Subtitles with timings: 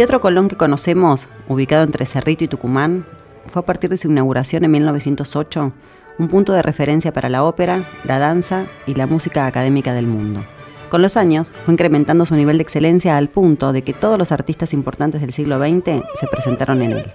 [0.00, 3.04] Teatro Colón que conocemos, ubicado entre Cerrito y Tucumán,
[3.44, 5.74] fue a partir de su inauguración en 1908
[6.18, 10.42] un punto de referencia para la ópera, la danza y la música académica del mundo.
[10.88, 14.32] Con los años fue incrementando su nivel de excelencia al punto de que todos los
[14.32, 17.12] artistas importantes del siglo XX se presentaron en él.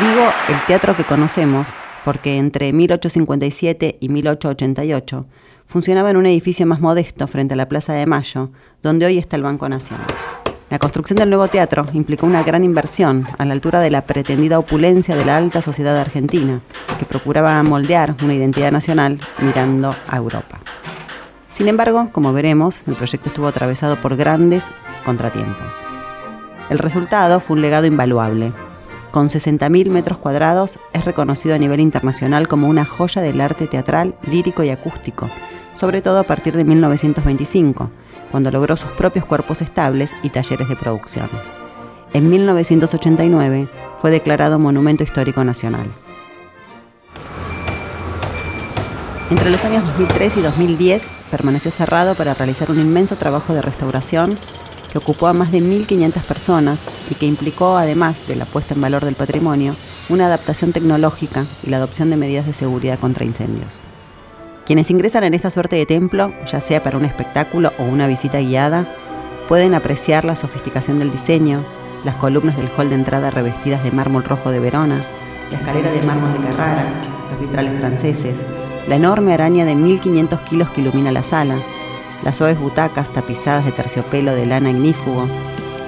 [0.00, 1.68] Digo el teatro que conocemos
[2.06, 5.26] porque entre 1857 y 1888
[5.66, 8.50] funcionaba en un edificio más modesto frente a la Plaza de Mayo,
[8.82, 10.06] donde hoy está el Banco Nacional.
[10.70, 14.58] La construcción del nuevo teatro implicó una gran inversión a la altura de la pretendida
[14.58, 16.62] opulencia de la alta sociedad argentina,
[16.98, 20.60] que procuraba moldear una identidad nacional mirando a Europa.
[21.50, 24.64] Sin embargo, como veremos, el proyecto estuvo atravesado por grandes
[25.04, 25.74] contratiempos.
[26.70, 28.50] El resultado fue un legado invaluable,
[29.10, 34.14] con 60.000 metros cuadrados, es reconocido a nivel internacional como una joya del arte teatral,
[34.30, 35.28] lírico y acústico,
[35.74, 37.90] sobre todo a partir de 1925,
[38.30, 41.28] cuando logró sus propios cuerpos estables y talleres de producción.
[42.12, 45.86] En 1989 fue declarado Monumento Histórico Nacional.
[49.30, 54.36] Entre los años 2003 y 2010 permaneció cerrado para realizar un inmenso trabajo de restauración
[54.90, 56.78] que ocupó a más de 1.500 personas
[57.10, 59.74] y que implicó, además de la puesta en valor del patrimonio,
[60.08, 63.80] una adaptación tecnológica y la adopción de medidas de seguridad contra incendios.
[64.66, 68.38] Quienes ingresan en esta suerte de templo, ya sea para un espectáculo o una visita
[68.38, 68.86] guiada,
[69.48, 71.66] pueden apreciar la sofisticación del diseño,
[72.04, 75.00] las columnas del hall de entrada revestidas de mármol rojo de Verona,
[75.50, 78.36] la escalera de mármol de Carrara, los vitrales franceses,
[78.88, 81.56] la enorme araña de 1500 kilos que ilumina la sala,
[82.22, 85.26] las suaves butacas tapizadas de terciopelo de lana ignífugo,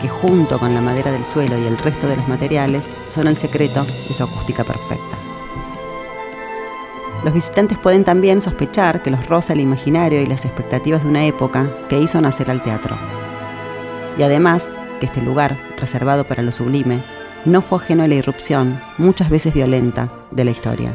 [0.00, 3.36] que junto con la madera del suelo y el resto de los materiales son el
[3.36, 5.16] secreto de su acústica perfecta.
[7.24, 11.24] Los visitantes pueden también sospechar que los roza el imaginario y las expectativas de una
[11.24, 12.96] época que hizo nacer al teatro.
[14.16, 14.68] Y además,
[15.00, 17.02] que este lugar, reservado para lo sublime,
[17.44, 20.94] no fue ajeno a la irrupción, muchas veces violenta, de la historia.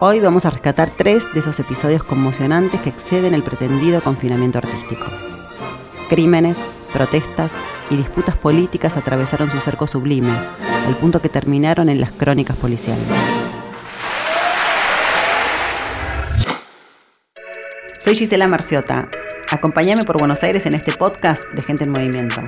[0.00, 5.04] Hoy vamos a rescatar tres de esos episodios conmocionantes que exceden el pretendido confinamiento artístico.
[6.08, 6.56] Crímenes,
[6.92, 7.50] protestas
[7.90, 10.30] y disputas políticas atravesaron su cerco sublime,
[10.86, 13.08] al punto que terminaron en las crónicas policiales.
[17.98, 19.08] Soy Gisela Marciota.
[19.50, 22.40] Acompáñame por Buenos Aires en este podcast de Gente en Movimiento.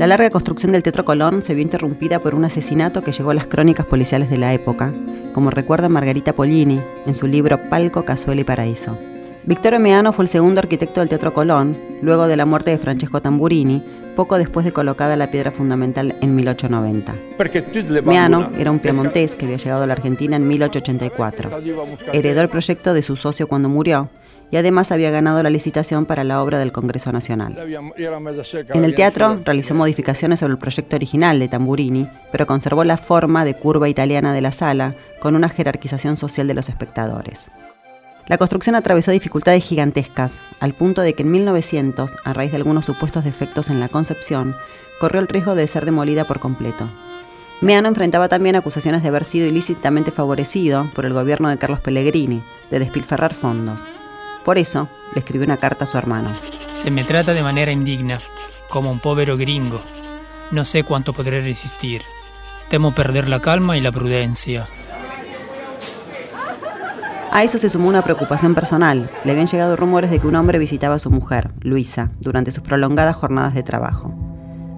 [0.00, 3.34] La larga construcción del Teatro Colón se vio interrumpida por un asesinato que llegó a
[3.34, 4.94] las crónicas policiales de la época,
[5.34, 8.96] como recuerda Margarita Pollini en su libro Palco, Cazuela y Paraíso.
[9.44, 13.20] Victorio Meano fue el segundo arquitecto del Teatro Colón, luego de la muerte de Francesco
[13.20, 13.84] Tamburini,
[14.16, 17.14] poco después de colocada la piedra fundamental en 1890.
[18.02, 21.50] Meano era un piemontés que había llegado a la Argentina en 1884.
[22.14, 24.08] Heredó el proyecto de su socio cuando murió
[24.50, 27.56] y además había ganado la licitación para la obra del Congreso Nacional.
[28.74, 33.44] En el teatro realizó modificaciones sobre el proyecto original de Tamburini, pero conservó la forma
[33.44, 37.46] de curva italiana de la sala con una jerarquización social de los espectadores.
[38.26, 42.86] La construcción atravesó dificultades gigantescas, al punto de que en 1900, a raíz de algunos
[42.86, 44.54] supuestos defectos en la concepción,
[45.00, 46.88] corrió el riesgo de ser demolida por completo.
[47.60, 52.42] Meano enfrentaba también acusaciones de haber sido ilícitamente favorecido por el gobierno de Carlos Pellegrini,
[52.70, 53.84] de despilfarrar fondos.
[54.44, 56.30] Por eso, le escribió una carta a su hermano.
[56.72, 58.18] Se me trata de manera indigna,
[58.68, 59.80] como un pobre gringo.
[60.50, 62.02] No sé cuánto podré resistir.
[62.68, 64.68] Temo perder la calma y la prudencia.
[67.32, 69.08] A eso se sumó una preocupación personal.
[69.24, 72.64] Le habían llegado rumores de que un hombre visitaba a su mujer, Luisa, durante sus
[72.64, 74.14] prolongadas jornadas de trabajo.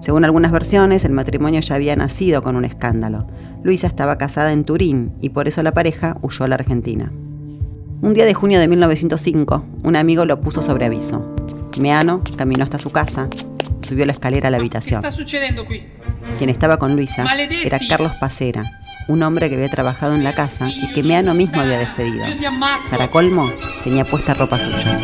[0.01, 3.25] Según algunas versiones, el matrimonio ya había nacido con un escándalo.
[3.63, 7.11] Luisa estaba casada en Turín y por eso la pareja huyó a la Argentina.
[8.03, 11.25] Un día de junio de 1905, un amigo lo puso sobre aviso.
[11.79, 13.29] Meano caminó hasta su casa,
[13.81, 15.01] subió la escalera a la habitación.
[15.01, 15.85] ¿Qué está sucediendo aquí?
[16.37, 17.25] Quien estaba con Luisa
[17.63, 21.61] era Carlos Pacera, un hombre que había trabajado en la casa y que Meano mismo
[21.61, 22.25] había despedido.
[22.91, 23.49] Para colmo,
[23.85, 24.99] tenía puesta ropa suya.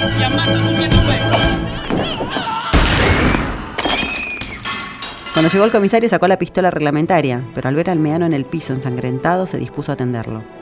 [5.31, 8.44] Cuando llegó el comisario sacó la pistola reglamentaria, pero al ver al Meano en el
[8.44, 10.59] piso ensangrentado se dispuso a atenderlo.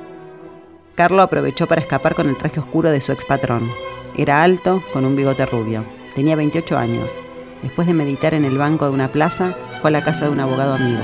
[0.97, 3.69] Carlo aprovechó para escapar con el traje oscuro de su ex patrón.
[4.17, 5.85] Era alto, con un bigote rubio.
[6.15, 7.19] Tenía 28 años.
[7.61, 10.39] Después de meditar en el banco de una plaza, fue a la casa de un
[10.39, 11.03] abogado amigo,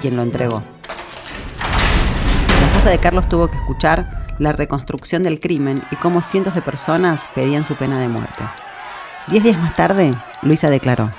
[0.00, 0.62] quien lo entregó.
[2.60, 6.62] La esposa de Carlos tuvo que escuchar la reconstrucción del crimen y cómo cientos de
[6.62, 8.44] personas pedían su pena de muerte.
[9.26, 10.12] Diez días más tarde,
[10.42, 11.10] Luisa declaró.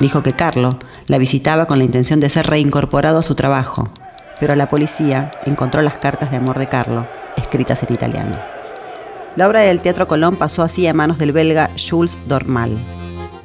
[0.00, 0.76] Dijo que Carlo
[1.06, 3.90] la visitaba con la intención de ser reincorporado a su trabajo,
[4.40, 7.06] pero la policía encontró las cartas de amor de Carlo,
[7.36, 8.36] escritas en italiano.
[9.36, 12.76] La obra del Teatro Colón pasó así a manos del belga Jules Dormal,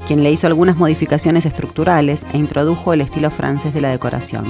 [0.08, 4.46] quien le hizo algunas modificaciones estructurales e introdujo el estilo francés de la decoración.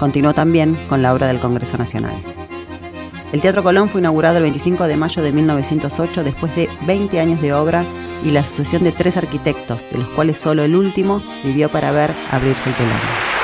[0.00, 2.14] Continuó también con la obra del Congreso Nacional.
[3.32, 7.42] El Teatro Colón fue inaugurado el 25 de mayo de 1908 después de 20 años
[7.42, 7.84] de obra
[8.24, 12.10] y la asociación de tres arquitectos, de los cuales solo el último vivió para ver
[12.32, 13.37] abrirse el telón.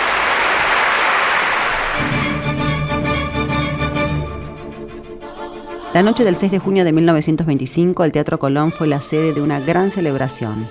[5.94, 9.40] La noche del 6 de junio de 1925, el Teatro Colón fue la sede de
[9.40, 10.68] una gran celebración,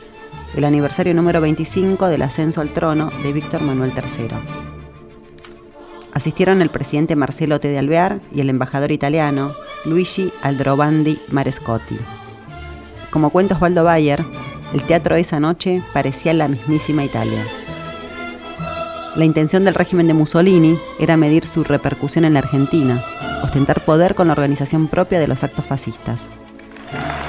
[0.53, 4.35] el aniversario número 25 del ascenso al trono de Víctor Manuel III.
[6.11, 7.69] Asistieron el presidente Marcelo T.
[7.69, 9.53] de Alvear y el embajador italiano
[9.85, 11.97] Luigi Aldrovandi Marescotti.
[13.09, 14.25] Como cuenta Osvaldo Bayer,
[14.73, 17.45] el teatro esa noche parecía la mismísima Italia.
[19.15, 23.03] La intención del régimen de Mussolini era medir su repercusión en la Argentina,
[23.43, 26.21] ostentar poder con la organización propia de los actos fascistas.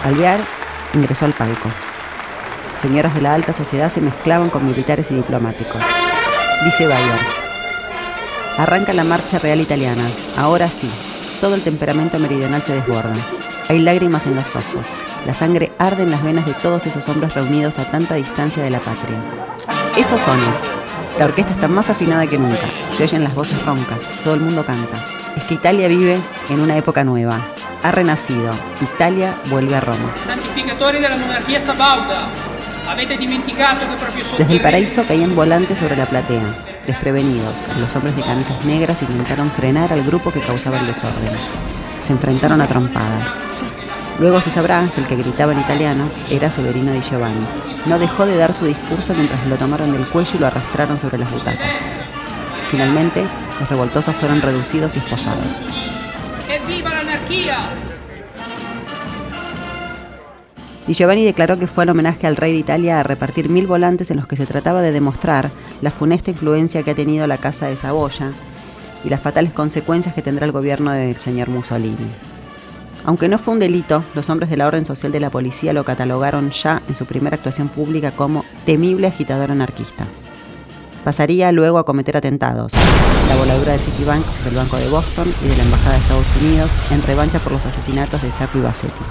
[0.02, 0.40] Alvear
[0.94, 1.68] ingresó al palco.
[2.78, 5.80] Señoras de la alta sociedad se mezclaban con militares y diplomáticos.
[6.64, 7.20] Dice Bayer.
[8.56, 10.04] Arranca la marcha real italiana.
[10.38, 10.88] Ahora sí,
[11.40, 13.14] todo el temperamento meridional se desborda.
[13.68, 14.86] Hay lágrimas en los ojos.
[15.26, 18.70] La sangre arde en las venas de todos esos hombres reunidos a tanta distancia de
[18.70, 19.18] la patria.
[19.96, 20.48] Esos sones.
[21.18, 22.66] La orquesta está más afinada que nunca.
[22.90, 23.98] Se oyen las voces roncas.
[24.24, 24.96] Todo el mundo canta.
[25.36, 26.18] Es que Italia vive
[26.50, 27.38] en una época nueva.
[27.84, 28.50] Ha renacido.
[28.80, 30.12] Italia vuelve a Roma.
[30.26, 32.28] De la monarquía sabauda.
[34.38, 36.42] Desde el paraíso caían volantes sobre la platea.
[36.86, 41.32] Desprevenidos, los hombres de camisas negras intentaron frenar al grupo que causaba el desorden.
[42.06, 43.30] Se enfrentaron a trompadas.
[44.18, 47.44] Luego se sabrá que el que gritaba en italiano era Severino di Giovanni.
[47.86, 51.18] No dejó de dar su discurso mientras lo tomaron del cuello y lo arrastraron sobre
[51.18, 51.72] las butacas.
[52.70, 53.24] Finalmente,
[53.58, 55.62] los revoltosos fueron reducidos y esposados.
[56.68, 57.58] viva la anarquía!
[60.86, 64.10] Di Giovanni declaró que fue en homenaje al rey de Italia a repartir mil volantes
[64.10, 65.50] en los que se trataba de demostrar
[65.80, 68.32] la funesta influencia que ha tenido la Casa de Saboya
[69.02, 72.33] y las fatales consecuencias que tendrá el gobierno del señor Mussolini.
[73.06, 75.84] Aunque no fue un delito, los hombres de la Orden Social de la Policía lo
[75.84, 80.06] catalogaron ya en su primera actuación pública como temible agitador anarquista.
[81.04, 85.56] Pasaría luego a cometer atentados, la voladura del Citibank, del Banco de Boston y de
[85.56, 89.04] la Embajada de Estados Unidos en revancha por los asesinatos de Sacco y Bassetti.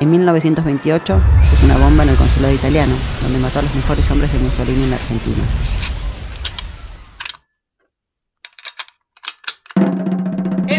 [0.00, 1.20] En 1928
[1.50, 4.82] puso una bomba en el consulado italiano, donde mató a los mejores hombres de Mussolini
[4.82, 5.44] en la Argentina.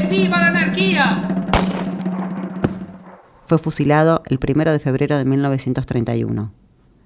[0.10, 1.45] ¡Viva la anarquía!
[3.46, 6.52] Fue fusilado el 1 de febrero de 1931.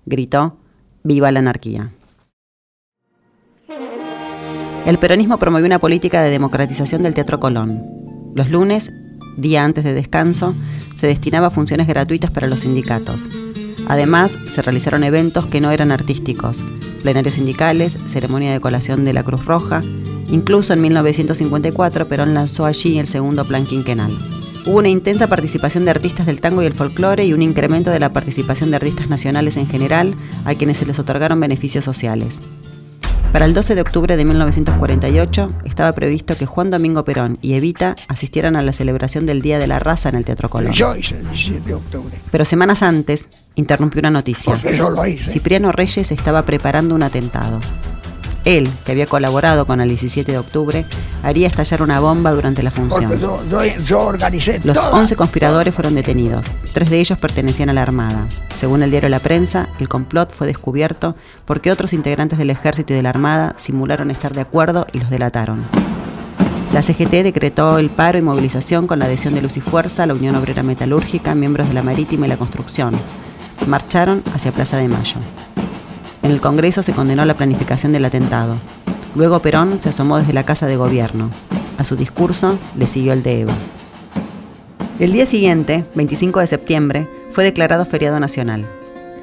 [0.06, 0.58] Gritó,
[1.04, 1.92] ¡Viva la anarquía!
[4.86, 7.84] El peronismo promovió una política de democratización del Teatro Colón.
[8.34, 8.92] Los lunes,
[9.38, 10.56] día antes de descanso,
[10.96, 13.28] se destinaba a funciones gratuitas para los sindicatos.
[13.88, 16.62] Además, se realizaron eventos que no eran artísticos,
[17.02, 19.82] plenarios sindicales, ceremonia de colación de la Cruz Roja.
[20.30, 24.12] Incluso en 1954, Perón lanzó allí el segundo plan quinquenal.
[24.66, 28.00] Hubo una intensa participación de artistas del tango y el folclore y un incremento de
[28.00, 30.14] la participación de artistas nacionales en general,
[30.46, 32.40] a quienes se les otorgaron beneficios sociales.
[33.32, 37.96] Para el 12 de octubre de 1948 estaba previsto que Juan Domingo Perón y Evita
[38.08, 40.74] asistieran a la celebración del Día de la Raza en el Teatro Colón.
[42.32, 44.56] Pero semanas antes interrumpió una noticia.
[45.28, 47.60] Cipriano Reyes estaba preparando un atentado.
[48.46, 50.86] Él, que había colaborado con el 17 de octubre,
[51.24, 53.20] haría estallar una bomba durante la función.
[54.64, 56.48] Los 11 conspiradores fueron detenidos.
[56.74, 58.28] Tres de ellos pertenecían a la Armada.
[58.54, 61.16] Según el diario La Prensa, el complot fue descubierto
[61.46, 65.10] porque otros integrantes del ejército y de la Armada simularon estar de acuerdo y los
[65.10, 65.64] delataron.
[66.74, 70.14] La CGT decretó el paro y movilización con la adhesión de Luz y Fuerza, la
[70.14, 72.96] Unión Obrera Metalúrgica, miembros de la Marítima y la Construcción.
[73.66, 75.16] Marcharon hacia Plaza de Mayo.
[76.30, 78.56] En el Congreso se condenó la planificación del atentado.
[79.16, 81.32] Luego Perón se asomó desde la Casa de Gobierno.
[81.80, 83.54] A su discurso le siguió el de Eva.
[85.00, 88.68] El día siguiente, 25 de septiembre, fue declarado feriado nacional.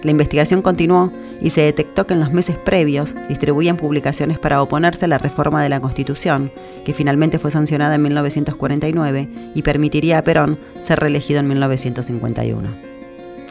[0.03, 5.05] La investigación continuó y se detectó que en los meses previos distribuían publicaciones para oponerse
[5.05, 6.51] a la reforma de la Constitución,
[6.85, 12.96] que finalmente fue sancionada en 1949 y permitiría a Perón ser reelegido en 1951.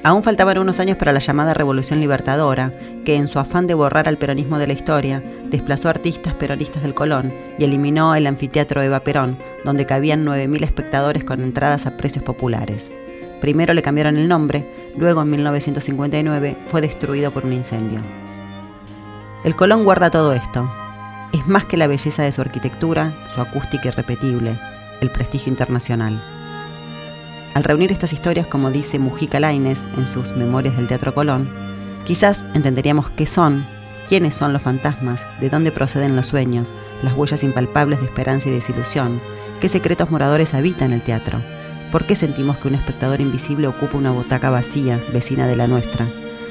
[0.06, 2.72] Aún faltaban unos años para la llamada Revolución Libertadora,
[3.06, 6.94] que en su afán de borrar al peronismo de la historia, desplazó artistas peronistas del
[6.94, 12.24] Colón y eliminó el anfiteatro Eva Perón, donde cabían 9.000 espectadores con entradas a precios
[12.24, 12.92] populares.
[13.42, 18.00] Primero le cambiaron el nombre, luego en 1959 fue destruido por un incendio.
[19.44, 20.70] El Colón guarda todo esto.
[21.34, 24.56] Es más que la belleza de su arquitectura, su acústica irrepetible,
[25.02, 26.35] el prestigio internacional.
[27.56, 31.48] Al reunir estas historias, como dice Mujica Laines en sus Memorias del Teatro Colón,
[32.04, 33.66] quizás entenderíamos qué son,
[34.10, 38.52] quiénes son los fantasmas, de dónde proceden los sueños, las huellas impalpables de esperanza y
[38.52, 39.22] desilusión,
[39.62, 41.40] qué secretos moradores habitan el teatro,
[41.94, 46.06] por qué sentimos que un espectador invisible ocupa una butaca vacía, vecina de la nuestra,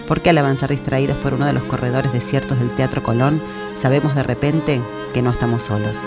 [0.08, 3.42] por qué al avanzar distraídos por uno de los corredores desiertos del Teatro Colón,
[3.74, 4.80] sabemos de repente
[5.12, 5.98] que no estamos solos.